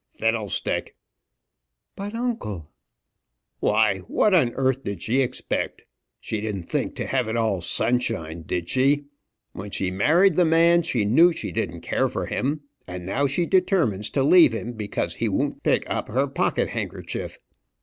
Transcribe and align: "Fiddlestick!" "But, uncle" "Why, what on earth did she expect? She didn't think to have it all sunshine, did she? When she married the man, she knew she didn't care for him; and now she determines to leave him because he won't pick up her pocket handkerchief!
"Fiddlestick!" 0.17 0.95
"But, 1.95 2.15
uncle" 2.15 2.71
"Why, 3.59 3.99
what 4.07 4.33
on 4.33 4.51
earth 4.55 4.83
did 4.83 5.03
she 5.03 5.21
expect? 5.21 5.83
She 6.19 6.41
didn't 6.41 6.63
think 6.63 6.95
to 6.95 7.05
have 7.05 7.27
it 7.27 7.37
all 7.37 7.61
sunshine, 7.61 8.41
did 8.41 8.67
she? 8.67 9.03
When 9.51 9.69
she 9.69 9.91
married 9.91 10.37
the 10.37 10.43
man, 10.45 10.81
she 10.81 11.05
knew 11.05 11.31
she 11.31 11.51
didn't 11.51 11.81
care 11.81 12.07
for 12.07 12.25
him; 12.25 12.61
and 12.87 13.05
now 13.05 13.27
she 13.27 13.45
determines 13.45 14.09
to 14.09 14.23
leave 14.23 14.53
him 14.53 14.73
because 14.73 15.13
he 15.13 15.29
won't 15.29 15.61
pick 15.61 15.87
up 15.87 16.07
her 16.07 16.25
pocket 16.25 16.69
handkerchief! 16.69 17.37